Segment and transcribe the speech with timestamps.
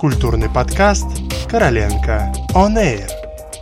[0.00, 1.04] Культурный подкаст
[1.50, 3.06] «Короленко On Air».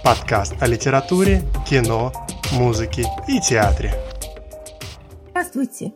[0.04, 2.12] Подкаст о литературе, кино,
[2.52, 3.90] музыке и театре.
[5.30, 5.94] Здравствуйте!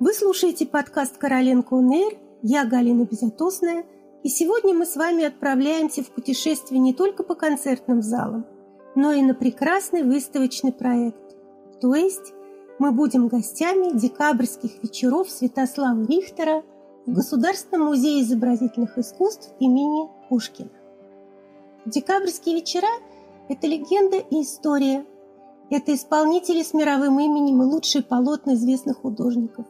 [0.00, 2.16] Вы слушаете подкаст «Короленко On Air».
[2.40, 3.84] Я Галина Безотосная.
[4.22, 8.46] И сегодня мы с вами отправляемся в путешествие не только по концертным залам,
[8.94, 11.36] но и на прекрасный выставочный проект.
[11.82, 12.32] То есть
[12.78, 16.62] мы будем гостями декабрьских вечеров Святослава Рихтера–
[17.06, 20.70] в Государственном музее изобразительных искусств имени Пушкина.
[21.84, 22.88] Декабрьские вечера–
[23.48, 25.04] это легенда и история.
[25.68, 29.66] Это исполнители с мировым именем и лучшие полотна известных художников.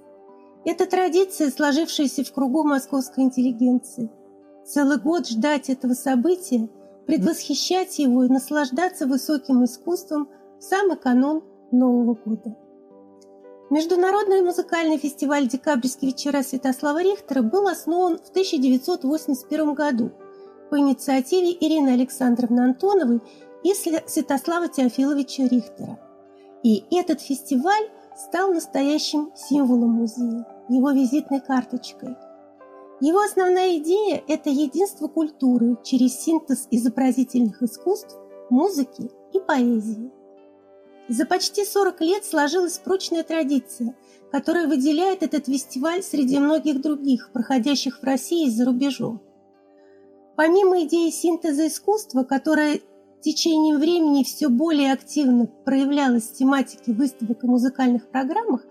[0.65, 4.11] Это традиция, сложившаяся в кругу московской интеллигенции.
[4.67, 6.69] Целый год ждать этого события,
[7.07, 12.57] предвосхищать его и наслаждаться высоким искусством в самый канун Нового года.
[13.73, 20.11] Международный музыкальный фестиваль «Декабрьские вечера» Святослава Рихтера был основан в 1981 году
[20.69, 23.23] по инициативе Ирины Александровны Антоновой
[23.65, 25.99] и Святослава Теофиловича Рихтера.
[26.63, 32.15] И этот фестиваль стал настоящим символом музея, его визитной карточкой.
[33.01, 38.19] Его основная идея– это единство культуры через синтез изобразительных искусств,
[38.51, 40.11] музыки и поэзии–
[41.13, 43.95] за почти 40 лет сложилась прочная традиция,
[44.31, 49.21] которая выделяет этот фестиваль среди многих других, проходящих в России и за рубежом.
[50.37, 52.81] Помимо идеи синтеза искусства, которая
[53.23, 58.65] течением времени все более активно проявлялась в тематике выставок и музыкальных программах,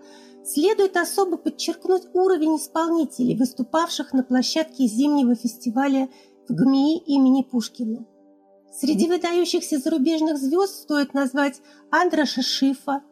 [0.44, 6.08] следует особо подчеркнуть уровень исполнителей, выступавших на площадке зимнего фестиваля
[6.48, 8.04] в ГМИ имени Пушкина.
[8.72, 13.02] Среди выдающихся зарубежных звезд стоит назвать Андраша Шифа,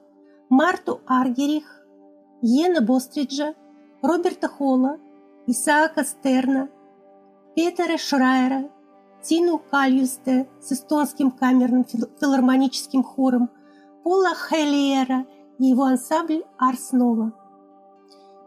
[0.49, 1.85] Марту Аргерих,
[2.41, 3.55] Йена Бостриджа,
[4.01, 4.99] Роберта Холла,
[5.47, 6.71] Исаака Стерна,
[7.55, 8.71] Петера Шрайера,
[9.23, 13.51] Тину Кальюсте с эстонским камерным филармоническим хором,
[14.03, 15.27] Пола Хелиера
[15.59, 17.35] и его ансамбль Арснова.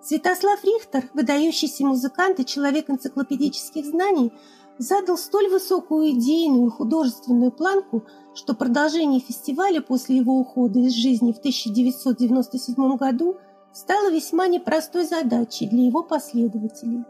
[0.01, 4.33] Святослав Рихтер, выдающийся музыкант и человек энциклопедических знаний,
[4.77, 8.03] задал столь высокую идейную и художественную планку,
[8.33, 13.37] что продолжение фестиваля после его ухода из жизни в 1997 году
[13.71, 17.03] стало весьма непростой задачей для его последователей.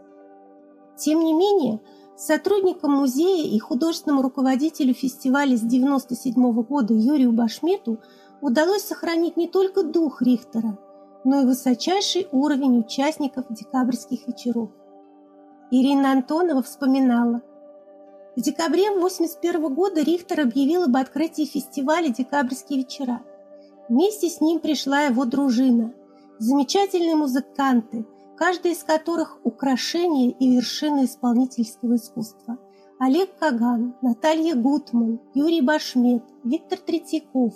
[0.96, 1.80] Тем не менее,
[2.16, 7.98] сотрудникам музея и художественному руководителю фестиваля с 1997 года Юрию Башмету
[8.40, 10.78] удалось сохранить не только дух Рихтера,
[11.24, 14.70] но и высочайший уровень участников декабрьских вечеров.
[15.70, 17.42] Ирина Антонова вспоминала–
[18.36, 23.22] в декабре 1981 года Рихтер объявил об открытии фестиваля «Декабрьские вечера».
[23.88, 25.94] Вместе с ним пришла его дружина.
[26.38, 28.04] Замечательные музыканты,
[28.36, 32.58] каждый из которых– украшение и вершина исполнительского искусства.
[32.98, 37.54] Олег Каган, Наталья Гутман, Юрий Башмет, Виктор Третьяков,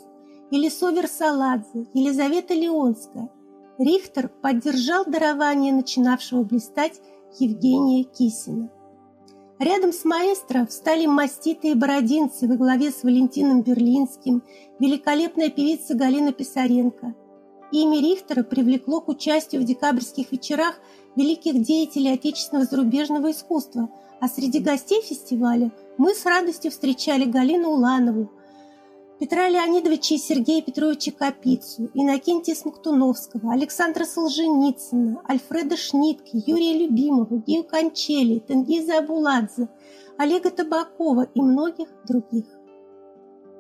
[0.53, 3.31] Елисовер Саладзе, Елизавета Леонская.
[3.79, 7.01] Рихтер поддержал дарование начинавшего блистать
[7.39, 8.71] Евгения Кисина.
[9.59, 14.45] Рядом с маэстро встали маститые бородинцы во главе с Валентином Берлинским,
[14.79, 17.17] великолепная певица Галина Писаренко.
[17.73, 20.79] Имя Рихтера привлекло к участию в декабрьских вечерах
[21.17, 28.31] великих деятелей отечественного зарубежного искусства, а среди гостей фестиваля мы с радостью встречали Галину Уланову,
[29.19, 37.65] Петра Леонидовича и Сергея Петровича Капицу, Иннокентия Смоктуновского, Александра Солженицына, Альфреда Шнитки, Юрия Любимова, Гею
[37.65, 39.69] Кончели, Тенгиза Абуладзе,
[40.19, 42.45] Олега Табакова и многих других.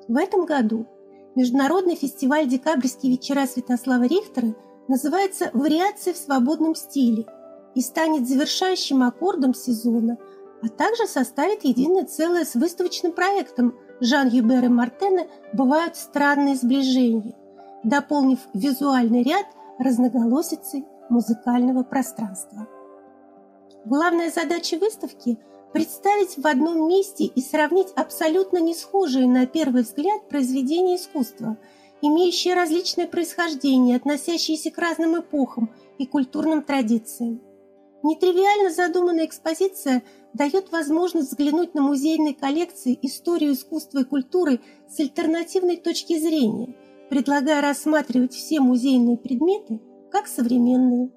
[0.06, 0.86] В этом году
[1.34, 4.54] Международный фестиваль «Декабрьские вечера» Святослава Рихтера
[4.86, 7.26] называется «Вариации в свободном стиле»
[7.74, 10.18] и станет завершающим аккордом сезона,
[10.62, 17.34] а также составит единое целое с выставочным проектом– Жан-Юбер и Мартена бывают странные сближения,
[17.82, 19.46] дополнив визуальный ряд
[19.78, 22.68] разноголосицей музыкального пространства.
[23.84, 25.38] Главная задача выставки–
[25.72, 31.56] представить в одном месте и сравнить абсолютно не схожие на первый взгляд произведения искусства,
[32.00, 37.40] имеющие различное происхождение, относящиеся к разным эпохам и культурным традициям.
[38.02, 45.76] Нетривиально задуманная экспозиция дает возможность взглянуть на музейные коллекции, историю искусства и культуры с альтернативной
[45.76, 46.76] точки зрения,
[47.10, 49.80] предлагая рассматривать все музейные предметы
[50.12, 51.10] как современные.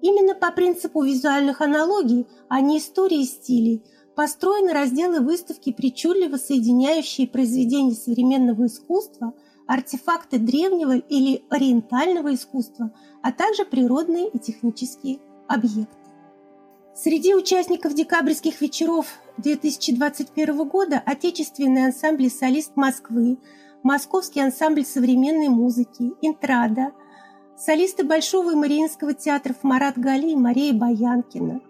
[0.00, 3.82] Именно по принципу визуальных аналогий, а не истории стилей,
[4.14, 9.34] построены разделы выставки, причудливо соединяющие произведения современного искусства,
[9.66, 15.18] артефакты древнего или ориентального искусства, а также природные и технические
[15.48, 15.98] объекты.
[17.00, 19.06] Среди участников декабрьских вечеров
[19.36, 23.38] 2021 года отечественный ансамбль «Солист Москвы»,
[23.84, 26.90] Московский ансамбль современной музыки, «Интрада»,
[27.56, 31.60] солисты Большого и Мариинского театров Марат Гали и Мария Баянкина,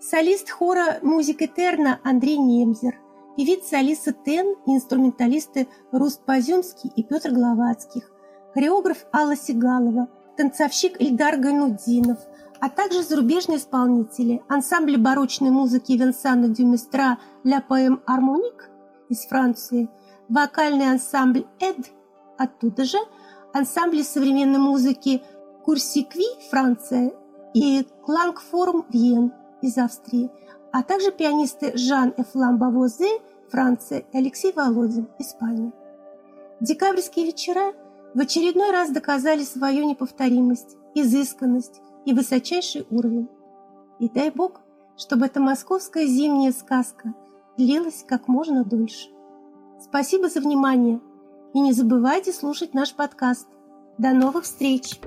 [0.00, 2.98] солист хора «Музыка Этерна» Андрей Немзер,
[3.36, 8.10] певица Алиса Тен и инструменталисты Руст Позюмский и Петр Гловацких,
[8.54, 10.08] хореограф Алла Сигалова,
[10.38, 12.18] танцовщик Ильдар Гайнуддинов–
[12.62, 18.70] а также зарубежные исполнители ансамбля барочной музыки Венсана Дюместра «Ля Поэм Армоник»
[19.08, 19.90] из Франции,
[20.28, 21.90] вокальный ансамбль «Эд»
[22.38, 22.98] оттуда же,
[23.52, 25.22] ансамбли современной музыки
[25.64, 27.12] «Курсикви» Франция
[27.52, 30.30] и «Клангфорум Вьен» из Австрии,
[30.70, 33.10] а также пианисты Жан Эфлам Бавозе
[33.50, 35.72] Франция и Алексей Володин Испания.
[36.60, 37.72] Декабрьские вечера
[38.14, 43.28] в очередной раз доказали свою неповторимость, изысканность, и высочайший уровень.
[43.98, 44.60] И дай Бог,
[44.96, 47.14] чтобы эта московская зимняя сказка
[47.56, 49.08] длилась как можно дольше.
[49.80, 51.00] Спасибо за внимание
[51.54, 53.48] и не забывайте слушать наш подкаст.
[53.98, 55.00] До новых встреч!